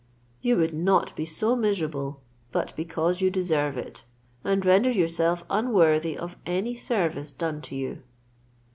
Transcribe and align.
You 0.41 0.57
would 0.57 0.73
not 0.73 1.15
be 1.15 1.27
so 1.27 1.55
miserable, 1.55 2.21
but 2.51 2.75
because 2.75 3.21
you 3.21 3.29
deserve 3.29 3.77
it, 3.77 4.03
and 4.43 4.65
render 4.65 4.89
yourself 4.89 5.43
unworthy 5.47 6.17
of 6.17 6.37
any 6.43 6.73
service 6.73 7.31
done 7.31 7.61
to 7.61 7.75
you." 7.75 8.01